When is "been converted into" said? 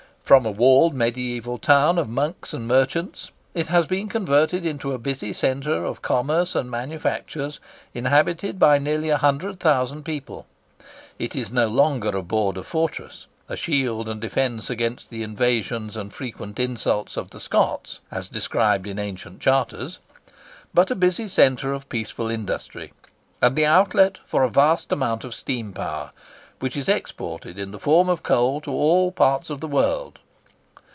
3.85-4.93